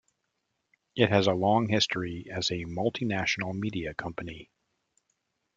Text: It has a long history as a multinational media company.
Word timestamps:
It 0.95 1.11
has 1.11 1.27
a 1.27 1.33
long 1.33 1.67
history 1.69 2.25
as 2.33 2.49
a 2.49 2.65
multinational 2.65 3.53
media 3.53 3.93
company. 3.93 4.49